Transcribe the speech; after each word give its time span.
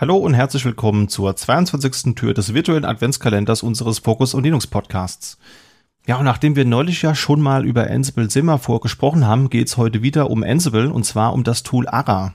Hallo 0.00 0.16
und 0.16 0.32
herzlich 0.32 0.64
willkommen 0.64 1.08
zur 1.08 1.34
22. 1.34 2.14
Tür 2.14 2.32
des 2.32 2.54
virtuellen 2.54 2.84
Adventskalenders 2.84 3.64
unseres 3.64 3.98
Focus 3.98 4.32
und 4.32 4.44
Linux 4.44 4.68
Podcasts. 4.68 5.38
Ja, 6.06 6.18
und 6.18 6.24
nachdem 6.24 6.54
wir 6.54 6.64
neulich 6.64 7.02
ja 7.02 7.16
schon 7.16 7.40
mal 7.40 7.66
über 7.66 7.90
Ansible 7.90 8.30
Semaphore 8.30 8.78
gesprochen 8.78 9.26
haben, 9.26 9.50
geht's 9.50 9.76
heute 9.76 10.00
wieder 10.00 10.30
um 10.30 10.44
Ansible 10.44 10.92
und 10.92 11.02
zwar 11.02 11.32
um 11.32 11.42
das 11.42 11.64
Tool 11.64 11.88
Ara. 11.88 12.34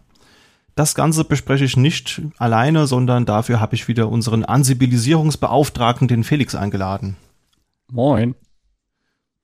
Das 0.75 0.93
Ganze 0.93 1.23
bespreche 1.23 1.63
ich 1.63 1.77
nicht 1.77 2.21
alleine, 2.37 2.85
sondern 2.85 3.25
dafür 3.25 3.61
habe 3.61 3.75
ich 3.75 3.87
wieder 3.87 4.09
unseren 4.09 4.43
Ansibilisierungsbeauftragten, 4.43 6.09
den 6.09 6.25
Felix, 6.25 6.55
eingeladen. 6.55 7.15
Moin. 7.89 8.35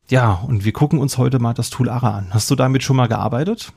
Ja, 0.09 0.33
und 0.45 0.65
wir 0.65 0.73
gucken 0.73 0.99
uns 0.99 1.17
heute 1.17 1.39
mal 1.39 1.53
das 1.53 1.69
Tool 1.69 1.87
Ara 1.87 2.17
an. 2.17 2.33
Hast 2.33 2.51
du 2.51 2.55
damit 2.55 2.83
schon 2.83 2.97
mal 2.97 3.07
gearbeitet? 3.07 3.71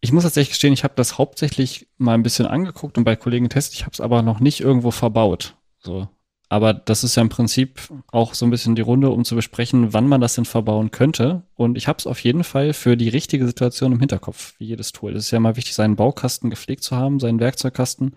Ich 0.00 0.12
muss 0.12 0.22
tatsächlich 0.22 0.50
gestehen, 0.50 0.72
ich 0.72 0.84
habe 0.84 0.94
das 0.96 1.18
hauptsächlich 1.18 1.88
mal 1.98 2.14
ein 2.14 2.22
bisschen 2.22 2.46
angeguckt 2.46 2.98
und 2.98 3.04
bei 3.04 3.16
Kollegen 3.16 3.46
getestet. 3.46 3.74
Ich 3.74 3.82
habe 3.82 3.92
es 3.92 4.00
aber 4.00 4.22
noch 4.22 4.40
nicht 4.40 4.60
irgendwo 4.60 4.90
verbaut. 4.90 5.56
So. 5.78 6.08
Aber 6.48 6.72
das 6.72 7.04
ist 7.04 7.16
ja 7.16 7.22
im 7.22 7.28
Prinzip 7.28 7.92
auch 8.10 8.32
so 8.32 8.46
ein 8.46 8.50
bisschen 8.50 8.74
die 8.74 8.82
Runde, 8.82 9.10
um 9.10 9.24
zu 9.24 9.34
besprechen, 9.34 9.92
wann 9.92 10.08
man 10.08 10.20
das 10.20 10.34
denn 10.34 10.46
verbauen 10.46 10.90
könnte. 10.90 11.42
Und 11.54 11.76
ich 11.76 11.88
habe 11.88 11.98
es 11.98 12.06
auf 12.06 12.20
jeden 12.20 12.42
Fall 12.42 12.72
für 12.72 12.96
die 12.96 13.10
richtige 13.10 13.46
Situation 13.46 13.92
im 13.92 14.00
Hinterkopf, 14.00 14.54
wie 14.58 14.66
jedes 14.66 14.92
Tool. 14.92 15.14
Es 15.14 15.26
ist 15.26 15.30
ja 15.30 15.40
mal 15.40 15.56
wichtig, 15.56 15.74
seinen 15.74 15.96
Baukasten 15.96 16.48
gepflegt 16.48 16.84
zu 16.84 16.96
haben, 16.96 17.20
seinen 17.20 17.40
Werkzeugkasten. 17.40 18.16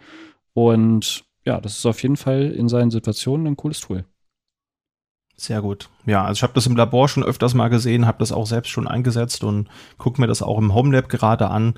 Und 0.54 1.26
ja, 1.46 1.60
das 1.60 1.78
ist 1.78 1.86
auf 1.86 2.02
jeden 2.04 2.16
Fall 2.16 2.52
in 2.52 2.70
seinen 2.70 2.92
Situationen 2.92 3.48
ein 3.48 3.58
cooles 3.58 3.82
Tool. 3.82 4.06
Sehr 5.42 5.64
gut. 5.64 5.90
Ja, 6.06 6.24
also 6.24 6.38
ich 6.38 6.44
habe 6.44 6.54
das 6.54 6.68
im 6.68 6.76
Labor 6.76 7.10
schon 7.10 7.24
öfters 7.24 7.56
mal 7.56 7.70
gesehen, 7.70 8.06
habe 8.06 8.20
das 8.20 8.32
auch 8.32 8.46
selbst 8.46 8.70
schon 8.70 8.88
eingesetzt 8.88 9.44
und 9.44 9.70
gucke 9.98 10.22
mir 10.22 10.28
das 10.28 10.44
auch 10.44 10.60
im 10.60 10.76
Homelab 10.76 11.10
gerade 11.10 11.50
an. 11.50 11.74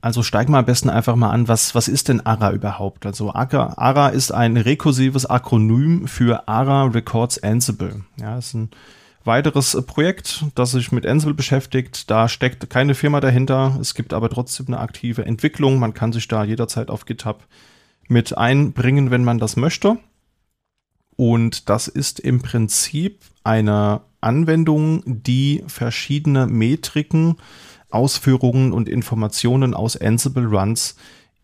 Also 0.00 0.22
steigen 0.22 0.52
wir 0.52 0.58
am 0.58 0.66
besten 0.66 0.88
einfach 0.88 1.16
mal 1.16 1.30
an, 1.30 1.48
was, 1.48 1.74
was 1.74 1.88
ist 1.88 2.06
denn 2.06 2.24
ARA 2.24 2.52
überhaupt? 2.52 3.06
Also 3.06 3.34
ARA, 3.34 3.74
ARA 3.76 4.10
ist 4.10 4.30
ein 4.30 4.56
rekursives 4.56 5.26
Akronym 5.26 6.06
für 6.06 6.46
ARA 6.46 6.84
Records 6.84 7.42
Ansible. 7.42 8.04
Ja, 8.20 8.38
ist 8.38 8.54
ein 8.54 8.70
weiteres 9.24 9.76
Projekt, 9.84 10.44
das 10.54 10.70
sich 10.70 10.92
mit 10.92 11.04
Ansible 11.04 11.34
beschäftigt. 11.34 12.08
Da 12.12 12.28
steckt 12.28 12.70
keine 12.70 12.94
Firma 12.94 13.18
dahinter. 13.18 13.76
Es 13.80 13.96
gibt 13.96 14.14
aber 14.14 14.30
trotzdem 14.30 14.68
eine 14.68 14.78
aktive 14.78 15.26
Entwicklung. 15.26 15.80
Man 15.80 15.92
kann 15.92 16.12
sich 16.12 16.28
da 16.28 16.44
jederzeit 16.44 16.88
auf 16.88 17.04
GitHub 17.04 17.42
mit 18.06 18.38
einbringen, 18.38 19.10
wenn 19.10 19.24
man 19.24 19.40
das 19.40 19.56
möchte. 19.56 19.98
Und 21.18 21.68
das 21.68 21.88
ist 21.88 22.20
im 22.20 22.40
Prinzip 22.42 23.18
eine 23.42 24.02
Anwendung, 24.20 25.02
die 25.04 25.64
verschiedene 25.66 26.46
Metriken, 26.46 27.38
Ausführungen 27.90 28.72
und 28.72 28.88
Informationen 28.88 29.74
aus 29.74 29.96
Ansible 29.96 30.46
Runs 30.46 30.94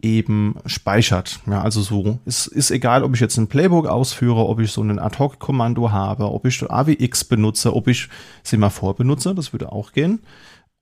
eben 0.01 0.55
speichert. 0.65 1.41
Ja, 1.49 1.63
also 1.63 1.83
so, 1.83 2.21
es 2.25 2.47
ist 2.47 2.71
egal, 2.71 3.03
ob 3.03 3.15
ich 3.15 3.21
jetzt 3.21 3.37
ein 3.37 3.49
Playbook 3.49 3.89
ausführe, 3.89 4.47
ob 4.47 4.61
ich 4.61 4.71
so 4.71 4.81
ein 4.81 5.01
Ad-Hoc-Kommando 5.01 5.91
habe, 5.91 6.31
ob 6.31 6.47
ich 6.47 6.63
AWX 6.63 7.25
benutze, 7.25 7.75
ob 7.75 7.89
ich 7.89 8.09
Semaphore 8.45 8.95
benutze, 8.95 9.35
das 9.35 9.53
würde 9.53 9.73
auch 9.73 9.93
gehen 9.93 10.21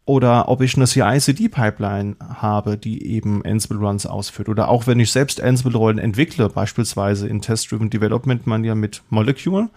oder 0.04 0.48
ob 0.48 0.60
ich 0.62 0.76
eine 0.76 0.86
CI-CD-Pipeline 0.86 2.16
habe, 2.20 2.76
die 2.76 3.06
eben 3.06 3.44
Ansible-Runs 3.44 4.06
ausführt. 4.06 4.48
Oder 4.48 4.68
auch 4.68 4.86
wenn 4.86 4.98
ich 4.98 5.12
selbst 5.12 5.40
Ansible-Rollen 5.40 5.98
entwickle, 5.98 6.48
beispielsweise 6.48 7.28
in 7.28 7.40
Test-Driven 7.40 7.88
Development 7.88 8.46
man 8.46 8.64
ja 8.64 8.74
mit 8.74 9.02
Molecule. 9.10 9.68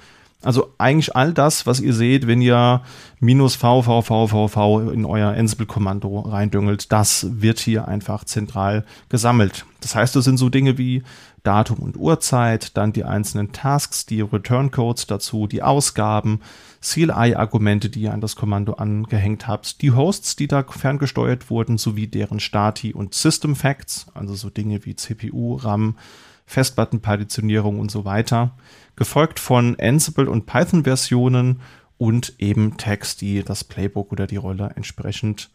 Also 0.42 0.74
eigentlich 0.78 1.16
all 1.16 1.34
das, 1.34 1.66
was 1.66 1.80
ihr 1.80 1.94
seht, 1.94 2.28
wenn 2.28 2.42
ihr 2.42 2.82
minus 3.20 3.56
v, 3.56 3.82
v, 3.82 4.02
v, 4.02 4.28
v, 4.28 4.48
v 4.48 4.90
in 4.90 5.06
euer 5.06 5.32
Ansible-Kommando 5.32 6.20
reindüngelt, 6.20 6.92
das 6.92 7.28
wird 7.42 7.60
hier 7.60 7.88
einfach 7.88 8.26
zentral 8.26 8.86
gesammelt. 9.10 9.66
Das 9.82 9.96
heißt, 9.96 10.16
das 10.16 10.26
sind 10.26 10.38
so 10.38 10.50
Dinge 10.50 10.78
wie 10.78 11.04
Datum 11.44 11.80
und 11.80 11.98
Uhrzeit, 11.98 12.76
dann 12.76 12.94
die 12.94 13.04
einzelnen 13.04 13.54
Tasks, 13.54 14.06
die 14.06 14.22
Return-Codes 14.22 15.08
dazu, 15.08 15.48
die 15.48 15.64
Ausgaben, 15.64 16.42
CLI-Argumente, 16.86 17.90
die 17.90 18.02
ihr 18.02 18.14
an 18.14 18.22
das 18.22 18.36
Kommando 18.36 18.74
angehängt 18.74 19.48
habt, 19.48 19.82
die 19.82 19.92
Hosts, 19.92 20.36
die 20.36 20.48
da 20.48 20.64
ferngesteuert 20.64 21.50
wurden, 21.50 21.78
sowie 21.78 22.08
deren 22.08 22.40
Stati 22.40 22.94
und 22.94 23.16
System 23.16 23.56
Facts, 23.56 24.06
also 24.14 24.36
so 24.36 24.50
Dinge 24.50 24.86
wie 24.86 24.96
CPU, 24.96 25.56
RAM, 25.56 25.98
Festplattenpartitionierung 26.46 27.80
und 27.80 27.90
so 27.90 28.06
weiter, 28.06 28.52
gefolgt 28.96 29.40
von 29.40 29.76
Ansible 29.80 30.30
und 30.30 30.46
Python-Versionen 30.46 31.62
und 31.98 32.36
eben 32.38 32.78
Tags, 32.78 33.18
die 33.18 33.44
das 33.44 33.64
Playbook 33.64 34.12
oder 34.12 34.28
die 34.28 34.36
Rolle 34.36 34.72
entsprechend 34.76 35.50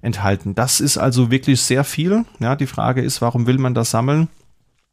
enthalten. 0.00 0.54
Das 0.54 0.80
ist 0.80 0.96
also 0.96 1.30
wirklich 1.30 1.60
sehr 1.60 1.84
viel. 1.84 2.24
Ja, 2.38 2.56
die 2.56 2.66
Frage 2.66 3.02
ist, 3.02 3.20
warum 3.20 3.46
will 3.46 3.58
man 3.58 3.74
das 3.74 3.90
sammeln? 3.90 4.28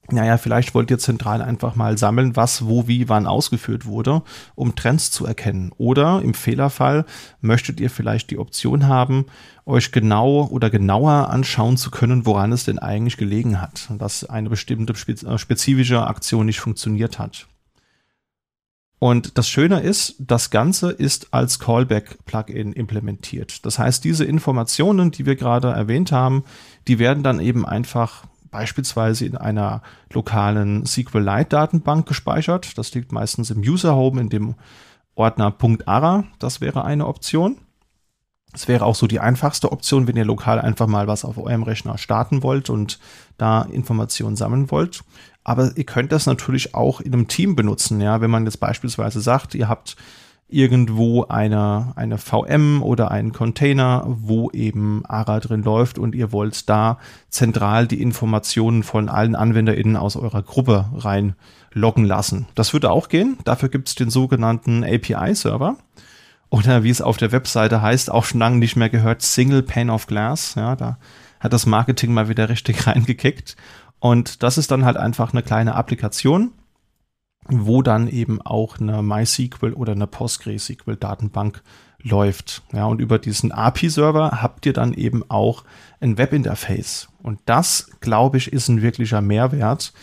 Naja, 0.10 0.38
vielleicht 0.38 0.74
wollt 0.74 0.90
ihr 0.90 1.00
zentral 1.00 1.42
einfach 1.42 1.76
mal 1.76 1.98
sammeln, 1.98 2.36
was, 2.36 2.66
wo, 2.66 2.88
wie, 2.88 3.10
wann 3.10 3.28
ausgeführt 3.28 3.86
wurde, 3.86 4.22
um 4.56 4.76
Trends 4.76 5.12
zu 5.12 5.26
erkennen. 5.26 5.72
Oder 5.78 6.22
im 6.22 6.34
Fehlerfall 6.34 7.06
möchtet 7.42 7.80
ihr 7.80 7.90
vielleicht 7.90 8.32
die 8.32 8.38
Option 8.38 8.88
haben, 8.88 9.26
euch 9.66 9.92
genau 9.92 10.48
oder 10.48 10.70
genauer 10.70 11.30
anschauen 11.30 11.78
zu 11.78 11.92
können, 11.92 12.26
woran 12.26 12.52
es 12.54 12.64
denn 12.64 12.80
eigentlich 12.80 13.18
gelegen 13.18 13.62
hat, 13.62 13.90
dass 13.98 14.24
eine 14.24 14.50
bestimmte 14.50 14.94
äh, 14.94 15.38
spezifische 15.38 16.08
Aktion 16.08 16.46
nicht 16.46 16.60
funktioniert 16.60 17.20
hat. 17.20 17.48
Und 19.00 19.38
das 19.38 19.48
Schöne 19.48 19.82
ist, 19.82 20.16
das 20.20 20.50
Ganze 20.50 20.90
ist 20.90 21.32
als 21.32 21.60
Callback-Plugin 21.60 22.74
implementiert. 22.74 23.64
Das 23.66 23.78
heißt, 23.78 24.04
diese 24.04 24.26
Informationen, 24.26 25.12
die 25.12 25.28
wir 25.28 25.36
gerade 25.36 25.68
erwähnt 25.70 26.12
haben, 26.12 26.44
die 26.88 26.98
werden 26.98 27.22
dann 27.22 27.40
eben 27.40 27.64
einfach 27.64 28.24
beispielsweise 28.50 29.26
in 29.26 29.38
einer 29.38 29.82
lokalen 30.12 30.86
SQLite-Datenbank 30.86 32.08
gespeichert. 32.08 32.78
Das 32.78 32.94
liegt 32.94 33.12
meistens 33.12 33.50
im 33.50 33.60
User 33.60 33.96
Home 33.96 34.22
in 34.22 34.30
dem 34.30 34.56
Ordner 35.16 35.56
.ara. 35.86 36.24
Das 36.40 36.62
wäre 36.62 36.86
eine 36.86 37.08
Option. 37.08 37.58
Es 38.54 38.68
wäre 38.68 38.86
auch 38.86 38.96
so 38.96 39.08
die 39.08 39.20
einfachste 39.20 39.72
Option, 39.72 40.08
wenn 40.08 40.16
ihr 40.16 40.26
lokal 40.26 40.60
einfach 40.60 40.88
mal 40.88 41.08
was 41.08 41.26
auf 41.26 41.38
eurem 41.38 41.64
Rechner 41.64 41.98
starten 41.98 42.44
wollt 42.44 42.70
und 42.70 43.00
da 43.38 43.62
Informationen 43.64 44.36
sammeln 44.36 44.72
wollt. 44.72 45.04
Aber 45.44 45.76
ihr 45.76 45.86
könnt 45.86 46.12
das 46.12 46.26
natürlich 46.26 46.74
auch 46.74 47.00
in 47.02 47.14
einem 47.14 47.28
Team 47.28 47.56
benutzen. 47.56 48.02
Ja, 48.02 48.22
wenn 48.22 48.32
man 48.32 48.46
jetzt 48.46 48.60
beispielsweise 48.60 49.22
sagt, 49.22 49.54
ihr 49.56 49.68
habt 49.68 49.96
irgendwo 50.50 51.26
eine, 51.26 51.92
eine 51.96 52.18
VM 52.18 52.82
oder 52.82 53.12
einen 53.12 53.34
Container, 53.34 54.06
wo 54.08 54.50
eben 54.52 55.06
ARA 55.06 55.40
drin 55.40 55.64
läuft 55.64 56.00
und 56.00 56.16
ihr 56.16 56.32
wollt 56.32 56.70
da 56.70 57.00
zentral 57.30 57.86
die 57.86 58.02
Informationen 58.02 58.84
von 58.84 59.10
allen 59.10 59.36
AnwenderInnen 59.36 59.98
aus 59.98 60.16
eurer 60.16 60.44
Gruppe 60.44 60.86
rein 60.96 61.36
loggen 61.74 62.06
lassen. 62.06 62.48
Das 62.56 62.72
würde 62.72 62.92
auch 62.92 63.10
gehen. 63.10 63.38
Dafür 63.44 63.70
gibt 63.70 63.90
es 63.90 63.96
den 63.96 64.10
sogenannten 64.10 64.84
API-Server. 64.84 65.76
Oder 66.50 66.84
wie 66.84 66.90
es 66.90 67.02
auf 67.02 67.18
der 67.18 67.34
Webseite 67.34 67.82
heißt, 67.82 68.10
auch 68.10 68.24
schon 68.24 68.40
lange 68.40 68.58
nicht 68.58 68.78
mehr 68.78 68.90
gehört, 68.90 69.22
Single 69.22 69.64
Pane 69.64 69.92
of 69.92 70.08
Glass. 70.08 70.56
Ja, 70.56 70.78
da 70.78 70.98
hat 71.42 71.52
das 71.52 71.66
Marketing 71.66 72.14
mal 72.14 72.30
wieder 72.30 72.48
richtig 72.48 72.88
reingekickt. 72.88 73.58
Und 74.00 74.44
das 74.44 74.58
ist 74.58 74.72
dann 74.72 74.86
halt 74.86 74.96
einfach 74.96 75.34
eine 75.34 75.44
kleine 75.44 75.76
Applikation, 75.76 76.52
wo 77.50 77.82
dann 77.82 78.08
eben 78.08 78.42
auch 78.42 78.80
eine 78.80 79.02
MySQL 79.02 79.74
oder 79.74 79.94
eine 79.94 80.08
PostgreSQL-Datenbank 80.08 81.62
läuft. 82.02 82.64
Ja, 82.74 82.86
und 82.86 83.02
über 83.02 83.20
diesen 83.20 83.52
API-Server 83.52 84.42
habt 84.42 84.66
ihr 84.66 84.74
dann 84.74 84.94
eben 84.94 85.24
auch 85.30 85.64
ein 86.00 86.18
Webinterface. 86.18 87.10
Und 87.22 87.40
das, 87.46 87.90
glaube 88.00 88.38
ich, 88.38 88.54
ist 88.54 88.68
ein 88.68 88.82
wirklicher 88.82 89.22
Mehrwert, 89.22 89.94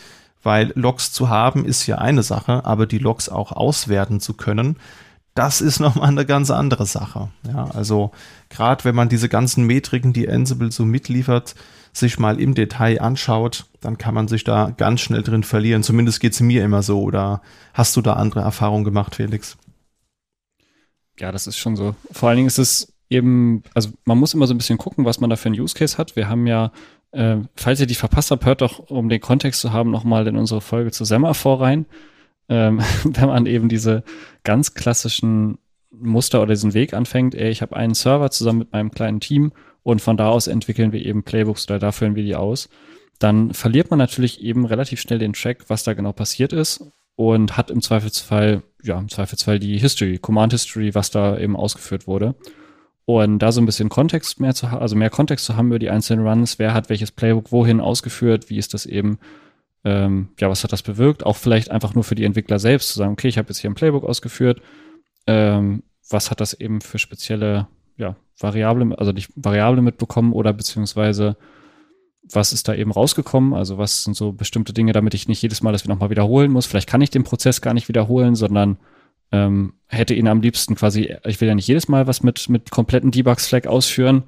weil 0.42 0.72
Logs 0.74 1.12
zu 1.12 1.28
haben 1.28 1.64
ist 1.64 1.86
ja 1.86 1.98
eine 1.98 2.22
Sache, 2.22 2.64
aber 2.64 2.86
die 2.86 2.98
Logs 2.98 3.28
auch 3.28 3.52
auswerten 3.52 4.20
zu 4.20 4.34
können, 4.34 4.76
das 5.34 5.60
ist 5.60 5.80
nochmal 5.80 6.08
eine 6.08 6.26
ganz 6.26 6.50
andere 6.50 6.86
Sache. 6.86 7.28
Ja, 7.46 7.66
also 7.70 8.12
gerade 8.50 8.84
wenn 8.84 8.94
man 8.94 9.08
diese 9.08 9.28
ganzen 9.28 9.64
Metriken, 9.64 10.12
die 10.12 10.28
Ansible 10.28 10.70
so 10.70 10.84
mitliefert, 10.84 11.54
sich 11.96 12.18
mal 12.18 12.40
im 12.40 12.54
Detail 12.54 13.00
anschaut, 13.00 13.66
dann 13.80 13.98
kann 13.98 14.14
man 14.14 14.28
sich 14.28 14.44
da 14.44 14.70
ganz 14.76 15.00
schnell 15.00 15.22
drin 15.22 15.44
verlieren. 15.44 15.82
Zumindest 15.82 16.20
geht 16.20 16.32
es 16.32 16.40
mir 16.40 16.64
immer 16.64 16.82
so. 16.82 17.00
Oder 17.00 17.40
hast 17.72 17.96
du 17.96 18.02
da 18.02 18.14
andere 18.14 18.40
Erfahrungen 18.40 18.84
gemacht, 18.84 19.14
Felix? 19.14 19.56
Ja, 21.18 21.30
das 21.30 21.46
ist 21.46 21.56
schon 21.56 21.76
so. 21.76 21.94
Vor 22.10 22.28
allen 22.28 22.36
Dingen 22.36 22.48
ist 22.48 22.58
es 22.58 22.92
eben, 23.08 23.62
also 23.74 23.90
man 24.04 24.18
muss 24.18 24.34
immer 24.34 24.46
so 24.46 24.54
ein 24.54 24.58
bisschen 24.58 24.78
gucken, 24.78 25.04
was 25.04 25.20
man 25.20 25.30
da 25.30 25.36
für 25.36 25.46
einen 25.46 25.60
Use 25.60 25.74
Case 25.74 25.96
hat. 25.96 26.16
Wir 26.16 26.28
haben 26.28 26.46
ja, 26.46 26.72
äh, 27.12 27.36
falls 27.54 27.80
ihr 27.80 27.86
die 27.86 27.94
verpasst 27.94 28.32
habt, 28.32 28.44
hört 28.44 28.60
doch, 28.60 28.78
um 28.90 29.08
den 29.08 29.20
Kontext 29.20 29.60
zu 29.60 29.72
haben, 29.72 29.90
nochmal 29.90 30.26
in 30.26 30.36
unsere 30.36 30.60
Folge 30.60 30.90
zu 30.90 31.04
Semaphore 31.04 31.60
rein. 31.60 31.86
Ähm, 32.48 32.80
wenn 33.04 33.28
man 33.28 33.46
eben 33.46 33.68
diese 33.68 34.02
ganz 34.42 34.74
klassischen 34.74 35.58
Muster 35.92 36.42
oder 36.42 36.54
diesen 36.54 36.74
Weg 36.74 36.92
anfängt, 36.92 37.36
ey, 37.36 37.50
ich 37.50 37.62
habe 37.62 37.76
einen 37.76 37.94
Server 37.94 38.32
zusammen 38.32 38.58
mit 38.58 38.72
meinem 38.72 38.90
kleinen 38.90 39.20
Team 39.20 39.52
und 39.84 40.00
von 40.02 40.16
da 40.16 40.30
aus 40.30 40.48
entwickeln 40.48 40.90
wir 40.90 41.04
eben 41.04 41.22
Playbooks 41.22 41.68
oder 41.68 41.78
da 41.78 41.92
führen 41.92 42.16
wir 42.16 42.24
die 42.24 42.34
aus, 42.34 42.68
dann 43.20 43.54
verliert 43.54 43.90
man 43.90 43.98
natürlich 43.98 44.42
eben 44.42 44.66
relativ 44.66 45.00
schnell 45.00 45.20
den 45.20 45.34
Track, 45.34 45.66
was 45.68 45.84
da 45.84 45.94
genau 45.94 46.12
passiert 46.12 46.52
ist 46.52 46.84
und 47.14 47.56
hat 47.56 47.70
im 47.70 47.80
Zweifelsfall, 47.80 48.64
ja, 48.82 48.98
im 48.98 49.08
Zweifelsfall 49.08 49.60
die 49.60 49.78
History, 49.78 50.18
Command 50.18 50.52
History, 50.52 50.96
was 50.96 51.12
da 51.12 51.38
eben 51.38 51.56
ausgeführt 51.56 52.08
wurde. 52.08 52.34
Und 53.06 53.38
da 53.38 53.52
so 53.52 53.60
ein 53.60 53.66
bisschen 53.66 53.90
Kontext 53.90 54.40
mehr 54.40 54.54
zu 54.54 54.70
haben, 54.70 54.80
also 54.80 54.96
mehr 54.96 55.10
Kontext 55.10 55.44
zu 55.44 55.56
haben 55.56 55.68
über 55.68 55.78
die 55.78 55.90
einzelnen 55.90 56.26
Runs, 56.26 56.58
wer 56.58 56.74
hat 56.74 56.88
welches 56.88 57.12
Playbook 57.12 57.52
wohin 57.52 57.80
ausgeführt, 57.80 58.48
wie 58.48 58.56
ist 58.56 58.74
das 58.74 58.86
eben 58.86 59.18
ähm, 59.84 60.30
ja, 60.40 60.48
was 60.48 60.64
hat 60.64 60.72
das 60.72 60.82
bewirkt? 60.82 61.26
Auch 61.26 61.36
vielleicht 61.36 61.70
einfach 61.70 61.94
nur 61.94 62.04
für 62.04 62.14
die 62.14 62.24
Entwickler 62.24 62.58
selbst 62.58 62.88
zu 62.88 62.98
sagen, 62.98 63.12
okay, 63.12 63.28
ich 63.28 63.38
habe 63.38 63.48
jetzt 63.48 63.58
hier 63.58 63.70
ein 63.70 63.74
Playbook 63.74 64.04
ausgeführt. 64.04 64.62
Ähm, 65.26 65.82
was 66.08 66.30
hat 66.30 66.40
das 66.40 66.54
eben 66.54 66.80
für 66.80 66.98
spezielle 66.98 67.68
ja, 67.96 68.16
Variable, 68.38 68.98
also 68.98 69.12
nicht 69.12 69.30
Variable 69.36 69.82
mitbekommen 69.82 70.32
oder 70.32 70.52
beziehungsweise 70.52 71.36
was 72.32 72.52
ist 72.52 72.68
da 72.68 72.74
eben 72.74 72.90
rausgekommen? 72.90 73.52
Also 73.52 73.76
was 73.76 74.04
sind 74.04 74.16
so 74.16 74.32
bestimmte 74.32 74.72
Dinge, 74.72 74.92
damit 74.92 75.14
ich 75.14 75.28
nicht 75.28 75.42
jedes 75.42 75.62
Mal 75.62 75.72
das 75.72 75.84
nochmal 75.84 76.10
wiederholen 76.10 76.50
muss? 76.50 76.66
Vielleicht 76.66 76.88
kann 76.88 77.02
ich 77.02 77.10
den 77.10 77.24
Prozess 77.24 77.60
gar 77.60 77.74
nicht 77.74 77.88
wiederholen, 77.88 78.34
sondern 78.34 78.78
ähm, 79.30 79.74
hätte 79.88 80.14
ihn 80.14 80.28
am 80.28 80.40
liebsten 80.40 80.74
quasi, 80.74 81.14
ich 81.24 81.40
will 81.40 81.48
ja 81.48 81.54
nicht 81.54 81.68
jedes 81.68 81.88
Mal 81.88 82.06
was 82.06 82.22
mit, 82.22 82.48
mit 82.48 82.70
kompletten 82.70 83.10
Debugs-Flag 83.10 83.66
ausführen, 83.66 84.24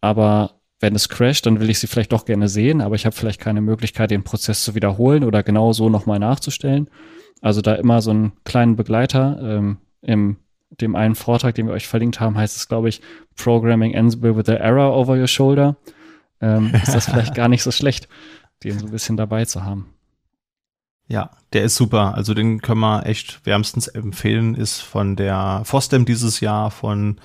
aber 0.00 0.60
wenn 0.80 0.94
es 0.94 1.08
crasht, 1.08 1.46
dann 1.46 1.60
will 1.60 1.70
ich 1.70 1.78
sie 1.78 1.86
vielleicht 1.86 2.12
doch 2.12 2.24
gerne 2.24 2.48
sehen, 2.48 2.80
aber 2.80 2.94
ich 2.94 3.04
habe 3.04 3.14
vielleicht 3.14 3.40
keine 3.40 3.60
Möglichkeit, 3.60 4.10
den 4.10 4.24
Prozess 4.24 4.64
zu 4.64 4.74
wiederholen 4.74 5.24
oder 5.24 5.42
genau 5.42 5.72
so 5.72 5.90
nochmal 5.90 6.18
nachzustellen. 6.18 6.88
Also 7.42 7.60
da 7.60 7.74
immer 7.74 8.00
so 8.00 8.10
einen 8.10 8.32
kleinen 8.44 8.76
Begleiter. 8.76 9.38
Ähm, 9.42 9.78
Im 10.00 10.36
dem 10.70 10.96
einen 10.96 11.14
Vortrag, 11.14 11.54
den 11.54 11.66
wir 11.66 11.74
euch 11.74 11.88
verlinkt 11.88 12.20
haben, 12.20 12.36
heißt 12.36 12.56
es, 12.56 12.68
glaube 12.68 12.88
ich, 12.88 13.00
Programming 13.36 13.96
Ansible 13.96 14.36
with 14.36 14.46
the 14.46 14.52
Error 14.52 14.96
over 14.96 15.18
your 15.18 15.26
shoulder. 15.26 15.76
Ähm, 16.40 16.72
ist 16.82 16.94
das 16.94 17.06
vielleicht 17.06 17.34
gar 17.34 17.48
nicht 17.48 17.62
so 17.62 17.70
schlecht, 17.70 18.08
den 18.64 18.78
so 18.78 18.86
ein 18.86 18.92
bisschen 18.92 19.16
dabei 19.16 19.44
zu 19.44 19.64
haben. 19.64 19.92
Ja, 21.08 21.30
der 21.52 21.64
ist 21.64 21.74
super. 21.74 22.14
Also 22.14 22.34
den 22.34 22.60
können 22.60 22.80
wir 22.80 23.04
echt 23.04 23.44
wärmstens 23.44 23.88
empfehlen. 23.88 24.54
Ist 24.54 24.80
von 24.80 25.16
der 25.16 25.62
FOSDEM 25.64 26.04
dieses 26.04 26.38
Jahr 26.38 26.70
von 26.70 27.20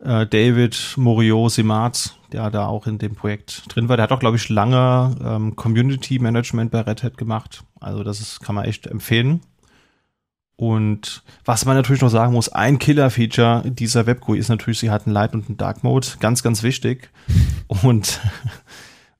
äh, 0.00 0.26
David 0.26 0.94
Morio 0.98 1.48
Simat, 1.48 2.14
der 2.32 2.50
da 2.50 2.66
auch 2.66 2.86
in 2.86 2.98
dem 2.98 3.14
Projekt 3.14 3.74
drin 3.74 3.88
war. 3.88 3.96
Der 3.96 4.04
hat 4.04 4.12
auch, 4.12 4.20
glaube 4.20 4.36
ich, 4.36 4.50
lange 4.50 5.16
ähm, 5.24 5.56
Community 5.56 6.18
Management 6.18 6.70
bei 6.70 6.80
Red 6.82 7.02
Hat 7.02 7.16
gemacht. 7.16 7.64
Also 7.80 8.04
das 8.04 8.20
ist, 8.20 8.40
kann 8.40 8.54
man 8.54 8.66
echt 8.66 8.86
empfehlen. 8.86 9.40
Und 10.56 11.22
was 11.44 11.66
man 11.66 11.76
natürlich 11.76 12.00
noch 12.00 12.08
sagen 12.08 12.32
muss, 12.32 12.48
ein 12.48 12.78
Killer-Feature 12.78 13.70
dieser 13.70 14.06
WebGUI 14.06 14.38
ist 14.38 14.48
natürlich, 14.48 14.78
sie 14.78 14.90
hat 14.90 15.06
einen 15.06 15.12
Light 15.12 15.34
und 15.34 15.48
einen 15.48 15.58
Dark 15.58 15.84
Mode. 15.84 16.06
Ganz, 16.18 16.42
ganz 16.42 16.62
wichtig. 16.62 17.10
Und 17.82 18.20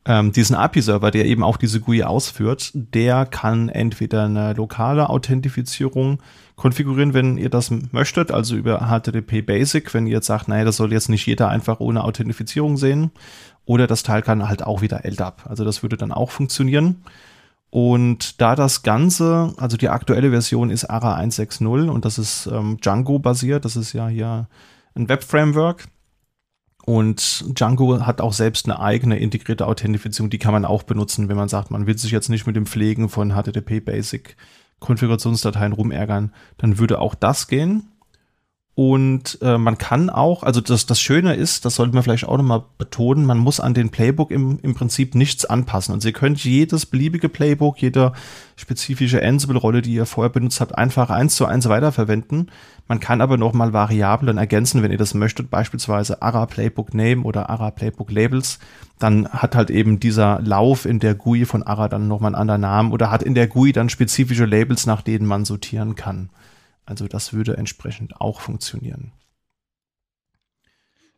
ähm, 0.07 0.33
diesen 0.33 0.57
API-Server, 0.57 1.11
der 1.11 1.27
eben 1.27 1.43
auch 1.43 1.57
diese 1.57 1.81
GUI 1.81 2.05
ausführt, 2.05 2.71
der 2.75 3.27
kann 3.27 3.69
entweder 3.69 4.25
eine 4.25 4.53
lokale 4.55 5.11
Authentifizierung 5.11 6.23
konfigurieren, 6.55 7.13
wenn 7.13 7.37
ihr 7.37 7.51
das 7.51 7.71
möchtet, 7.93 8.31
also 8.31 8.57
über 8.57 8.89
HTTP 8.89 9.45
Basic, 9.45 9.93
wenn 9.93 10.07
ihr 10.07 10.15
jetzt 10.15 10.27
sagt, 10.27 10.49
naja, 10.49 10.65
das 10.65 10.77
soll 10.77 10.93
jetzt 10.93 11.11
nicht 11.11 11.27
jeder 11.27 11.51
einfach 11.51 11.81
ohne 11.81 12.05
Authentifizierung 12.05 12.77
sehen. 12.77 13.11
Oder 13.67 13.87
das 13.87 14.05
Teil 14.05 14.23
kann 14.23 14.49
halt 14.49 14.63
auch 14.63 14.81
wieder 14.81 15.05
LDAP. 15.05 15.45
Also 15.45 15.65
das 15.65 15.83
würde 15.83 15.97
dann 15.97 16.13
auch 16.13 16.31
funktionieren. 16.31 17.03
Und 17.71 18.41
da 18.41 18.55
das 18.55 18.83
Ganze, 18.83 19.53
also 19.57 19.77
die 19.77 19.89
aktuelle 19.89 20.31
Version 20.31 20.71
ist 20.71 20.85
ARA 20.85 21.19
1.6.0 21.19 21.89
und 21.89 22.05
das 22.05 22.19
ist 22.19 22.47
ähm, 22.47 22.79
Django 22.81 23.19
basiert, 23.19 23.65
das 23.65 23.77
ist 23.77 23.93
ja 23.93 24.09
hier 24.09 24.49
ein 24.95 25.09
Web-Framework. 25.09 25.89
Und 26.85 27.45
Django 27.59 28.07
hat 28.07 28.21
auch 28.21 28.33
selbst 28.33 28.67
eine 28.67 28.79
eigene 28.79 29.19
integrierte 29.19 29.67
Authentifizierung, 29.67 30.31
die 30.31 30.39
kann 30.39 30.53
man 30.53 30.65
auch 30.65 30.85
benutzen, 30.85 31.29
wenn 31.29 31.37
man 31.37 31.49
sagt, 31.49 31.73
man 31.73 31.87
will 31.87 31.99
sich 31.99 32.13
jetzt 32.13 32.29
nicht 32.29 32.47
mit 32.47 32.55
dem 32.55 32.67
Pflegen 32.67 33.09
von 33.09 33.33
HTTP 33.33 33.85
Basic 33.85 34.37
Konfigurationsdateien 34.79 35.73
rumärgern, 35.73 36.33
dann 36.59 36.79
würde 36.79 37.01
auch 37.01 37.15
das 37.15 37.49
gehen. 37.49 37.89
Und 38.79 39.39
äh, 39.41 39.57
man 39.57 39.79
kann 39.79 40.11
auch, 40.11 40.43
also 40.43 40.61
das, 40.61 40.85
das 40.85 41.01
Schöne 41.01 41.35
ist, 41.35 41.65
das 41.65 41.77
sollte 41.77 41.95
man 41.95 42.03
vielleicht 42.03 42.29
auch 42.29 42.37
nochmal 42.37 42.63
betonen, 42.77 43.25
man 43.25 43.39
muss 43.39 43.59
an 43.59 43.73
den 43.73 43.89
Playbook 43.89 44.31
im, 44.31 44.59
im 44.61 44.75
Prinzip 44.75 45.15
nichts 45.15 45.47
anpassen. 45.47 45.95
Und 45.95 46.03
Sie 46.03 46.13
könnt 46.13 46.45
jedes 46.45 46.85
beliebige 46.85 47.31
Playbook, 47.31 47.81
jede 47.81 48.13
spezifische 48.55 49.25
Ansible-Rolle, 49.25 49.81
die 49.81 49.95
ihr 49.95 50.05
vorher 50.05 50.29
benutzt 50.29 50.61
habt, 50.61 50.77
einfach 50.77 51.09
eins 51.09 51.37
zu 51.37 51.47
eins 51.47 51.71
weiterverwenden. 51.71 52.51
Man 52.87 53.01
kann 53.01 53.23
aber 53.23 53.39
nochmal 53.39 53.73
Variablen 53.73 54.37
ergänzen, 54.37 54.83
wenn 54.83 54.93
ihr 54.93 54.99
das 54.99 55.15
möchtet, 55.15 55.49
beispielsweise 55.49 56.21
ARA 56.21 56.45
Playbook 56.45 56.93
Name 56.93 57.23
oder 57.23 57.49
ARA 57.49 57.71
Playbook 57.71 58.11
Labels. 58.11 58.59
Dann 58.99 59.27
hat 59.27 59.55
halt 59.55 59.71
eben 59.71 60.01
dieser 60.01 60.43
Lauf 60.43 60.85
in 60.85 60.99
der 60.99 61.15
GUI 61.15 61.47
von 61.47 61.63
ARA 61.63 61.89
dann 61.89 62.09
nochmal 62.09 62.35
einen 62.35 62.43
anderen 62.43 62.61
Namen 62.61 62.93
oder 62.93 63.11
hat 63.11 63.23
in 63.23 63.35
der 63.35 63.47
GUI 63.47 63.73
dann 63.73 63.89
spezifische 63.89 64.45
Labels, 64.45 64.85
nach 64.85 65.01
denen 65.01 65.25
man 65.25 65.47
sortieren 65.47 65.95
kann. 65.95 66.29
Also 66.87 67.09
das 67.09 67.33
würde 67.33 67.57
entsprechend 67.57 68.21
auch 68.21 68.41
funktionieren. 68.41 69.13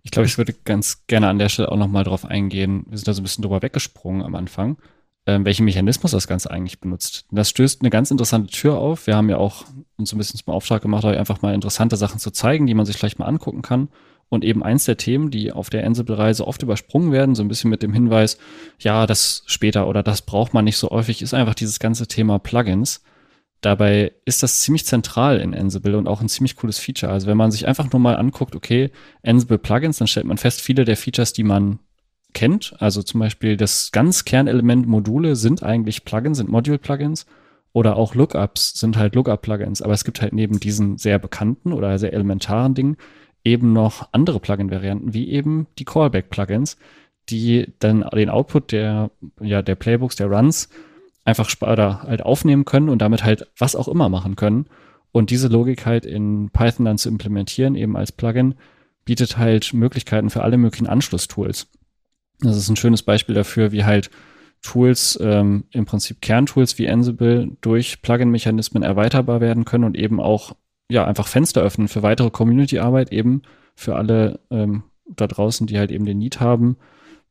Ich 0.03 0.11
glaube, 0.11 0.27
ich 0.27 0.39
würde 0.39 0.55
ganz 0.65 1.07
gerne 1.07 1.29
an 1.29 1.39
der 1.39 1.51
Stelle 1.51 1.71
auch 1.71 1.77
nochmal 1.77 2.05
drauf 2.05 2.25
eingehen. 2.25 2.87
Wir 2.89 2.97
sind 2.97 3.09
da 3.09 3.13
so 3.13 3.21
ein 3.21 3.25
bisschen 3.25 3.43
drüber 3.43 3.61
weggesprungen 3.61 4.23
am 4.23 4.35
Anfang, 4.35 4.79
ähm, 5.27 5.45
welchen 5.45 5.67
Mechanismus 5.67 6.13
das 6.13 6.27
Ganze 6.27 6.51
eigentlich 6.51 6.81
benutzt. 6.81 7.27
Das 7.31 7.51
stößt 7.51 7.83
eine 7.83 7.91
ganz 7.91 8.11
interessante 8.11 8.51
Tür 8.51 8.79
auf. 8.79 9.07
Wir 9.07 9.17
haben 9.17 9.29
ja 9.29 9.37
auch 9.37 9.67
uns 9.99 10.11
so 10.11 10.17
ein 10.17 10.19
bisschen 10.19 10.41
zum 10.41 10.55
Auftrag 10.55 10.81
gemacht, 10.81 11.05
euch 11.05 11.19
einfach 11.19 11.43
mal 11.43 11.55
interessante 11.55 11.97
Sachen 11.97 12.19
zu 12.19 12.31
zeigen, 12.31 12.67
die 12.67 12.75
man 12.75 12.87
sich 12.87 12.97
vielleicht 12.97 13.19
mal 13.19 13.27
angucken 13.27 13.61
kann. 13.61 13.89
Und 14.31 14.45
eben 14.45 14.63
eins 14.63 14.85
der 14.85 14.97
Themen, 14.97 15.31
die 15.31 15.53
auf 15.53 15.71
der 15.71 15.87
Ansible-Reise 15.87 16.47
oft 16.47 16.63
übersprungen 16.63 17.13
werden, 17.13 17.35
so 17.35 17.43
ein 17.43 17.49
bisschen 17.49 17.71
mit 17.71 17.83
dem 17.83 17.93
Hinweis, 17.93 18.39
ja, 18.79 19.07
das 19.07 19.43
später 19.47 19.89
oder 19.89 20.03
das 20.03 20.23
braucht 20.23 20.55
man 20.55 20.65
nicht 20.65 20.77
so 20.77 20.91
häufig, 20.91 21.23
ist 21.23 21.35
einfach 21.35 21.55
dieses 21.55 21.79
ganze 21.79 22.07
Thema 22.07 22.39
Plugins. 22.39 23.03
Dabei 23.61 24.13
ist 24.25 24.43
das 24.43 24.61
ziemlich 24.61 24.87
zentral 24.87 25.41
in 25.41 25.55
Ansible 25.55 25.97
und 25.97 26.07
auch 26.07 26.21
ein 26.21 26.29
ziemlich 26.29 26.55
cooles 26.57 26.79
Feature. 26.79 27.13
Also 27.13 27.27
wenn 27.27 27.37
man 27.37 27.51
sich 27.51 27.67
einfach 27.67 27.91
nur 27.91 28.01
mal 28.01 28.17
anguckt, 28.17 28.55
okay, 28.55 28.91
Ansible 29.25 29.59
Plugins, 29.59 29.99
dann 29.99 30.07
stellt 30.07 30.27
man 30.27 30.39
fest, 30.39 30.61
viele 30.61 30.85
der 30.85 30.97
Features, 30.97 31.33
die 31.33 31.43
man 31.43 31.81
kennt, 32.35 32.75
also 32.79 33.03
zum 33.03 33.21
Beispiel 33.21 33.57
das 33.57 33.91
ganz 33.91 34.25
Kernelement 34.25 34.87
Module 34.87 35.35
sind 35.35 35.63
eigentlich 35.63 36.05
Plugins, 36.05 36.39
sind 36.39 36.51
Module-Plugins 36.51 37.27
oder 37.73 37.97
auch 37.97 38.15
Lookups 38.15 38.79
sind 38.79 38.97
halt 38.97 39.15
Lookup-Plugins. 39.15 39.83
Aber 39.83 39.93
es 39.93 40.05
gibt 40.05 40.21
halt 40.21 40.33
neben 40.33 40.61
diesen 40.61 40.99
sehr 40.99 41.19
bekannten 41.19 41.73
oder 41.73 41.99
sehr 41.99 42.13
elementaren 42.13 42.75
Dingen 42.75 42.97
eben 43.45 43.73
noch 43.73 44.09
andere 44.13 44.41
Plugin-Varianten, 44.41 45.15
wie 45.15 45.31
eben 45.31 45.67
die 45.79 45.85
Callback-Plugins, 45.85 46.77
die 47.29 47.73
dann 47.79 48.05
den 48.15 48.31
Output 48.31 48.73
der, 48.73 49.11
ja, 49.41 49.63
der 49.63 49.75
Playbooks, 49.75 50.17
der 50.17 50.29
Runs 50.29 50.69
einfach 51.29 51.51
oder 51.61 52.03
halt 52.03 52.23
aufnehmen 52.23 52.65
können 52.65 52.89
und 52.89 53.03
damit 53.03 53.23
halt 53.23 53.47
was 53.59 53.77
auch 53.77 53.87
immer 53.87 54.09
machen 54.09 54.35
können. 54.35 54.67
Und 55.13 55.31
diese 55.31 55.49
Logik 55.49 55.85
halt 55.85 56.07
in 56.07 56.49
Python 56.51 56.87
dann 56.87 56.97
zu 56.97 57.11
implementieren, 57.11 57.75
eben 57.75 57.97
als 57.97 58.13
Plugin, 58.13 58.55
bietet 59.05 59.37
halt 59.37 59.75
Möglichkeiten 59.75 60.31
für 60.31 60.43
alle 60.43 60.57
möglichen 60.57 60.87
Anschlusstools. 60.87 61.69
Das 62.41 62.57
ist 62.57 62.69
ein 62.69 62.77
schönes 62.77 63.03
Beispiel 63.03 63.35
dafür, 63.35 63.73
wie 63.73 63.85
halt 63.85 64.11
Tools, 64.63 65.19
ähm, 65.23 65.65
im 65.71 65.85
Prinzip 65.85 66.21
Kerntools 66.21 66.79
wie 66.79 66.89
Ansible 66.89 67.57
durch 67.61 68.01
Plugin-Mechanismen 68.03 68.83
erweiterbar 68.83 69.41
werden 69.41 69.65
können 69.65 69.85
und 69.85 69.97
eben 69.97 70.21
auch 70.21 70.57
ja 70.91 71.05
einfach 71.07 71.27
Fenster 71.29 71.63
öffnen 71.63 71.89
für 71.89 72.03
weitere 72.03 72.31
Community-Arbeit, 72.31 73.13
eben 73.13 73.43
für 73.77 73.97
alle 73.97 74.41
ähm, 74.51 74.83
da 75.07 75.27
draußen, 75.27 75.67
die 75.67 75.79
halt 75.79 75.91
eben 75.91 76.07
den 76.07 76.19
Need 76.19 76.41
haben, 76.41 76.77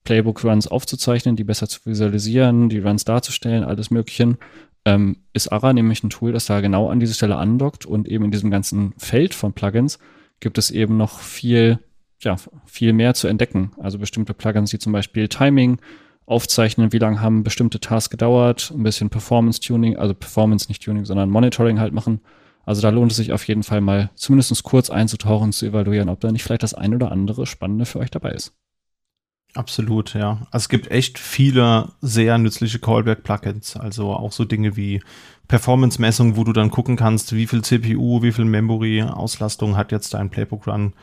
Playbook-Runs 0.07 0.67
aufzuzeichnen, 0.67 1.35
die 1.35 1.43
besser 1.43 1.67
zu 1.67 1.81
visualisieren, 1.83 2.69
die 2.69 2.79
Runs 2.79 3.03
darzustellen, 3.03 3.65
alles 3.65 3.91
Mögliche, 3.91 4.37
ähm, 4.85 5.17
ist 5.33 5.51
Ara 5.51 5.73
nämlich 5.73 6.01
ein 6.01 6.09
Tool, 6.09 6.31
das 6.31 6.45
da 6.45 6.61
genau 6.61 6.89
an 6.89 7.01
diese 7.01 7.13
Stelle 7.13 7.35
andockt 7.35 7.85
und 7.85 8.07
eben 8.07 8.23
in 8.23 8.31
diesem 8.31 8.49
ganzen 8.49 8.93
Feld 8.97 9.33
von 9.33 9.51
Plugins 9.51 9.99
gibt 10.39 10.57
es 10.57 10.71
eben 10.71 10.95
noch 10.95 11.19
viel, 11.19 11.79
ja, 12.21 12.37
viel 12.65 12.93
mehr 12.93 13.15
zu 13.15 13.27
entdecken. 13.27 13.71
Also 13.79 13.99
bestimmte 13.99 14.33
Plugins, 14.33 14.71
die 14.71 14.79
zum 14.79 14.93
Beispiel 14.93 15.27
Timing 15.27 15.79
aufzeichnen, 16.25 16.93
wie 16.93 16.99
lange 16.99 17.19
haben 17.19 17.43
bestimmte 17.43 17.81
Tasks 17.81 18.09
gedauert, 18.09 18.71
ein 18.73 18.83
bisschen 18.83 19.09
Performance-Tuning, 19.09 19.97
also 19.97 20.13
Performance 20.13 20.69
nicht 20.69 20.83
Tuning, 20.83 21.03
sondern 21.03 21.29
Monitoring 21.29 21.81
halt 21.81 21.91
machen. 21.91 22.21
Also 22.63 22.81
da 22.81 22.91
lohnt 22.91 23.11
es 23.11 23.17
sich 23.17 23.33
auf 23.33 23.45
jeden 23.45 23.63
Fall 23.63 23.81
mal 23.81 24.09
zumindest 24.15 24.63
kurz 24.63 24.89
einzutauchen, 24.89 25.51
zu 25.51 25.65
evaluieren, 25.65 26.07
ob 26.07 26.21
da 26.21 26.31
nicht 26.31 26.43
vielleicht 26.43 26.63
das 26.63 26.73
ein 26.73 26.95
oder 26.95 27.11
andere 27.11 27.45
Spannende 27.45 27.85
für 27.85 27.99
euch 27.99 28.11
dabei 28.11 28.31
ist. 28.31 28.53
Absolut, 29.57 30.13
ja. 30.13 30.37
Also 30.51 30.65
es 30.65 30.69
gibt 30.69 30.91
echt 30.91 31.17
viele 31.17 31.89
sehr 32.01 32.37
nützliche 32.37 32.77
Callback-Plugins. 32.77 33.75
Also 33.75 34.13
auch 34.13 34.31
so 34.31 34.45
Dinge 34.45 34.75
wie 34.75 35.01
Performance-Messung, 35.47 36.37
wo 36.37 36.43
du 36.43 36.53
dann 36.53 36.69
gucken 36.69 36.95
kannst, 36.95 37.33
wie 37.33 37.47
viel 37.47 37.63
CPU, 37.63 38.21
wie 38.21 38.31
viel 38.31 38.45
Memory-Auslastung 38.45 39.75
hat 39.75 39.91
jetzt 39.91 40.13
dein 40.13 40.29
Playbook-Run 40.29 40.93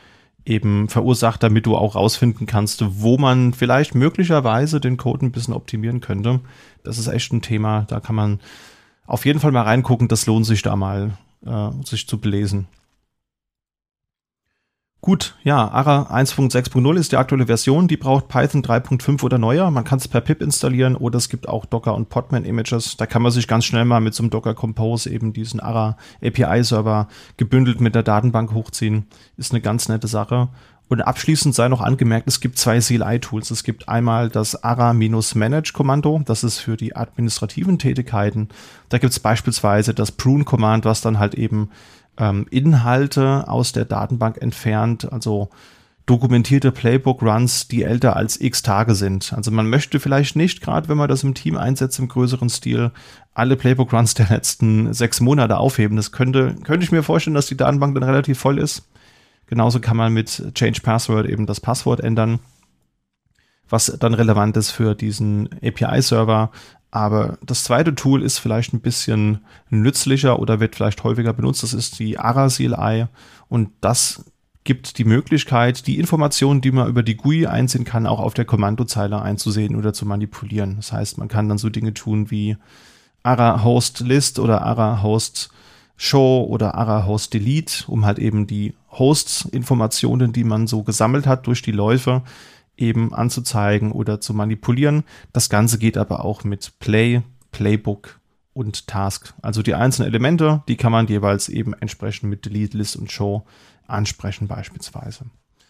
eben 0.45 0.87
verursacht, 0.87 1.43
damit 1.43 1.65
du 1.65 1.75
auch 1.75 1.95
rausfinden 1.95 2.47
kannst, 2.47 2.81
wo 3.01 3.17
man 3.17 3.53
vielleicht 3.53 3.93
möglicherweise 3.93 4.79
den 4.79 4.95
Code 4.95 5.25
ein 5.25 5.31
bisschen 5.31 5.53
optimieren 5.53 5.99
könnte. 5.99 6.39
Das 6.83 6.97
ist 6.97 7.07
echt 7.07 7.33
ein 7.33 7.41
Thema, 7.41 7.85
da 7.89 7.99
kann 7.99 8.15
man 8.15 8.39
auf 9.05 9.25
jeden 9.25 9.41
Fall 9.41 9.51
mal 9.51 9.63
reingucken. 9.63 10.07
Das 10.07 10.27
lohnt 10.27 10.45
sich 10.45 10.61
da 10.61 10.77
mal, 10.77 11.11
äh, 11.45 11.71
sich 11.83 12.07
zu 12.07 12.19
belesen. 12.19 12.67
Gut, 15.05 15.35
ja, 15.43 15.67
ARA 15.67 16.11
1.6.0 16.11 16.97
ist 16.97 17.11
die 17.11 17.17
aktuelle 17.17 17.45
Version, 17.45 17.87
die 17.87 17.95
braucht 17.95 18.27
Python 18.27 18.63
3.5 18.63 19.21
oder 19.21 19.37
neuer. 19.37 19.69
Man 19.69 19.83
kann 19.83 19.99
es 19.99 20.07
per 20.07 20.19
pip 20.19 20.41
installieren 20.41 20.95
oder 20.95 21.17
es 21.17 21.29
gibt 21.29 21.47
auch 21.47 21.65
Docker 21.65 21.93
und 21.93 22.09
Podman 22.09 22.43
Images. 22.43 22.97
Da 22.97 23.05
kann 23.05 23.21
man 23.21 23.31
sich 23.31 23.47
ganz 23.47 23.65
schnell 23.65 23.85
mal 23.85 24.01
mit 24.01 24.15
so 24.15 24.23
einem 24.23 24.31
Docker 24.31 24.55
Compose 24.55 25.11
eben 25.11 25.31
diesen 25.31 25.59
ARA 25.59 25.95
API 26.23 26.63
Server 26.63 27.07
gebündelt 27.37 27.81
mit 27.81 27.93
der 27.93 28.01
Datenbank 28.01 28.55
hochziehen. 28.55 29.05
Ist 29.37 29.51
eine 29.51 29.61
ganz 29.61 29.89
nette 29.89 30.07
Sache. 30.07 30.49
Und 30.87 31.01
abschließend 31.01 31.53
sei 31.53 31.67
noch 31.67 31.81
angemerkt, 31.81 32.27
es 32.27 32.39
gibt 32.39 32.57
zwei 32.57 32.79
CLI-Tools. 32.79 33.51
Es 33.51 33.63
gibt 33.63 33.87
einmal 33.87 34.29
das 34.29 34.63
ARA-Manage-Kommando, 34.63 36.23
das 36.25 36.43
ist 36.43 36.57
für 36.57 36.77
die 36.77 36.95
administrativen 36.95 37.77
Tätigkeiten. 37.77 38.49
Da 38.89 38.97
gibt 38.97 39.13
es 39.13 39.19
beispielsweise 39.19 39.93
das 39.93 40.11
Prune-Command, 40.11 40.83
was 40.85 41.01
dann 41.01 41.19
halt 41.19 41.35
eben 41.35 41.69
ähm, 42.17 42.47
Inhalte 42.49 43.47
aus 43.47 43.71
der 43.71 43.85
Datenbank 43.85 44.41
entfernt, 44.41 45.11
also 45.11 45.49
dokumentierte 46.05 46.71
Playbook-Runs, 46.71 47.67
die 47.67 47.83
älter 47.83 48.15
als 48.15 48.39
x 48.39 48.61
Tage 48.61 48.93
sind. 48.93 49.33
Also 49.33 49.49
man 49.51 49.69
möchte 49.69 49.99
vielleicht 49.99 50.35
nicht, 50.35 50.61
gerade 50.61 50.87
wenn 50.87 50.97
man 50.97 51.09
das 51.09 51.23
im 51.23 51.33
Team 51.33 51.57
einsetzt, 51.57 51.97
im 51.99 52.07
größeren 52.07 52.49
Stil, 52.49 52.91
alle 53.33 53.55
Playbook-Runs 53.55 54.13
der 54.13 54.27
letzten 54.29 54.93
sechs 54.93 55.19
Monate 55.19 55.57
aufheben. 55.57 55.97
Das 55.97 56.11
könnte, 56.11 56.55
könnte 56.63 56.83
ich 56.83 56.91
mir 56.91 57.01
vorstellen, 57.03 57.33
dass 57.33 57.47
die 57.47 57.57
Datenbank 57.57 57.95
dann 57.95 58.03
relativ 58.03 58.37
voll 58.37 58.59
ist. 58.59 58.87
Genauso 59.47 59.79
kann 59.79 59.97
man 59.97 60.13
mit 60.13 60.53
Change 60.53 60.81
Password 60.81 61.27
eben 61.27 61.45
das 61.45 61.59
Passwort 61.59 61.99
ändern, 61.99 62.39
was 63.69 63.95
dann 63.99 64.13
relevant 64.13 64.57
ist 64.57 64.71
für 64.71 64.95
diesen 64.95 65.49
API-Server. 65.63 66.51
Aber 66.91 67.37
das 67.45 67.63
zweite 67.65 67.93
Tool 67.93 68.23
ist 68.23 68.39
vielleicht 68.39 68.73
ein 68.73 68.79
bisschen 68.79 69.39
nützlicher 69.69 70.39
oder 70.39 70.59
wird 70.59 70.75
vielleicht 70.75 71.03
häufiger 71.03 71.33
benutzt. 71.33 71.63
Das 71.63 71.73
ist 71.73 71.99
die 71.99 72.17
ARA 72.17 72.47
CLI 72.47 73.07
und 73.49 73.71
das 73.81 74.23
gibt 74.63 74.97
die 74.97 75.05
Möglichkeit, 75.05 75.87
die 75.87 75.99
Informationen, 75.99 76.59
die 76.59 76.71
man 76.71 76.87
über 76.87 77.03
die 77.03 77.15
GUI 77.15 77.47
einsehen 77.47 77.85
kann, 77.85 78.07
auch 78.07 78.19
auf 78.19 78.33
der 78.33 78.45
Kommandozeile 78.45 79.21
einzusehen 79.21 79.75
oder 79.75 79.93
zu 79.93 80.05
manipulieren. 80.05 80.77
Das 80.77 80.91
heißt, 80.91 81.17
man 81.17 81.27
kann 81.27 81.47
dann 81.47 81.57
so 81.57 81.69
Dinge 81.69 81.93
tun 81.93 82.31
wie 82.31 82.57
ARA 83.23 83.63
Host 83.63 83.99
List 83.99 84.39
oder 84.39 84.63
ARA 84.63 85.01
Host 85.01 85.49
Show 85.97 86.45
oder 86.49 86.75
ARA 86.75 87.05
Host 87.05 87.33
Delete, 87.33 87.85
um 87.87 88.05
halt 88.05 88.19
eben 88.19 88.47
die 88.47 88.73
Hosts-Informationen, 88.91 90.33
die 90.33 90.43
man 90.43 90.67
so 90.67 90.83
gesammelt 90.83 91.25
hat 91.25 91.47
durch 91.47 91.61
die 91.61 91.71
Läufe, 91.71 92.23
eben 92.77 93.13
anzuzeigen 93.13 93.91
oder 93.91 94.21
zu 94.21 94.33
manipulieren. 94.33 95.03
Das 95.33 95.49
Ganze 95.49 95.77
geht 95.77 95.97
aber 95.97 96.25
auch 96.25 96.43
mit 96.43 96.73
Play, 96.79 97.21
Playbook 97.51 98.19
und 98.53 98.87
Task. 98.87 99.33
Also 99.41 99.61
die 99.61 99.75
einzelnen 99.75 100.09
Elemente, 100.09 100.63
die 100.67 100.77
kann 100.77 100.91
man 100.91 101.07
jeweils 101.07 101.49
eben 101.49 101.73
entsprechend 101.73 102.29
mit 102.29 102.45
Delete, 102.45 102.77
List 102.77 102.95
und 102.95 103.11
Show 103.11 103.45
ansprechen 103.87 104.47
beispielsweise. 104.47 105.25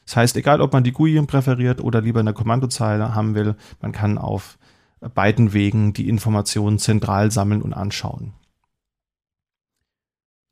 Das 0.05 0.15
heißt, 0.15 0.37
egal 0.37 0.61
ob 0.61 0.71
man 0.71 0.83
die 0.83 0.91
GUI 0.91 1.19
präferiert 1.25 1.81
oder 1.81 2.01
lieber 2.01 2.19
eine 2.19 2.33
Kommandozeile 2.33 3.15
haben 3.15 3.33
will, 3.33 3.55
man 3.81 3.91
kann 3.91 4.17
auf 4.17 4.57
beiden 5.13 5.53
Wegen 5.53 5.93
die 5.93 6.07
Informationen 6.07 6.79
zentral 6.79 7.31
sammeln 7.31 7.61
und 7.61 7.73
anschauen. 7.73 8.33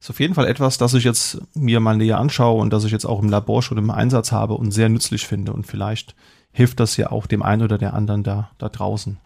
Ist 0.04 0.10
auf 0.10 0.20
jeden 0.20 0.34
Fall 0.34 0.48
etwas, 0.48 0.78
das 0.78 0.94
ich 0.96 1.06
jetzt 1.06 1.40
mir 1.54 1.80
mal 1.80 1.96
näher 1.96 2.20
anschaue 2.20 2.62
und 2.62 2.74
das 2.74 2.84
ich 2.84 2.92
jetzt 2.92 3.06
auch 3.06 3.22
im 3.22 3.30
Labor 3.30 3.64
schon 3.64 3.78
im 3.78 3.90
Einsatz 3.90 4.34
habe 4.34 4.56
und 4.56 4.72
sehr 4.72 4.90
nützlich 4.90 5.26
finde. 5.26 5.54
Und 5.54 5.66
vielleicht 5.66 6.14
hilft 6.52 6.82
das 6.82 6.98
ja 6.98 7.10
auch 7.10 7.26
dem 7.26 7.42
einen 7.42 7.62
oder 7.62 7.78
der 7.78 7.94
anderen 7.94 8.22
da, 8.22 8.52
da 8.58 8.68
draußen. 8.68 9.18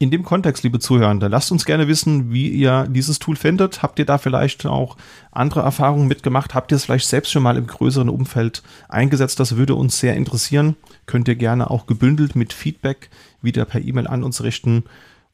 In 0.00 0.10
dem 0.10 0.24
Kontext, 0.24 0.64
liebe 0.64 0.80
Zuhörende, 0.80 1.28
lasst 1.28 1.52
uns 1.52 1.64
gerne 1.64 1.86
wissen, 1.86 2.32
wie 2.32 2.48
ihr 2.48 2.88
dieses 2.90 3.20
Tool 3.20 3.36
findet. 3.36 3.84
Habt 3.84 4.00
ihr 4.00 4.04
da 4.04 4.18
vielleicht 4.18 4.66
auch 4.66 4.96
andere 5.30 5.60
Erfahrungen 5.60 6.08
mitgemacht? 6.08 6.52
Habt 6.52 6.72
ihr 6.72 6.76
es 6.76 6.86
vielleicht 6.86 7.06
selbst 7.06 7.30
schon 7.30 7.44
mal 7.44 7.56
im 7.56 7.68
größeren 7.68 8.08
Umfeld 8.08 8.64
eingesetzt? 8.88 9.38
Das 9.38 9.54
würde 9.54 9.76
uns 9.76 10.00
sehr 10.00 10.16
interessieren. 10.16 10.74
Könnt 11.06 11.28
ihr 11.28 11.36
gerne 11.36 11.70
auch 11.70 11.86
gebündelt 11.86 12.34
mit 12.34 12.52
Feedback 12.52 13.10
wieder 13.42 13.64
per 13.64 13.80
E-Mail 13.80 14.08
an 14.08 14.24
uns 14.24 14.42
richten. 14.42 14.82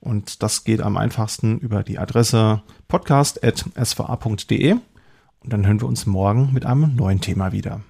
Und 0.00 0.42
das 0.42 0.64
geht 0.64 0.80
am 0.80 0.96
einfachsten 0.96 1.58
über 1.58 1.82
die 1.82 1.98
Adresse 1.98 2.62
podcast.sva.de. 2.86 4.72
Und 4.72 5.52
dann 5.52 5.66
hören 5.66 5.80
wir 5.80 5.88
uns 5.88 6.06
morgen 6.06 6.52
mit 6.52 6.66
einem 6.66 6.94
neuen 6.94 7.20
Thema 7.20 7.52
wieder. 7.52 7.80